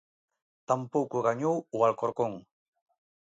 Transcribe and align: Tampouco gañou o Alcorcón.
Tampouco 0.69 1.25
gañou 1.27 1.55
o 1.77 1.79
Alcorcón. 1.87 2.33